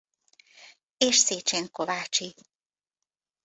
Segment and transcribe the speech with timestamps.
[0.97, 2.35] És Szécsén Kovácsi.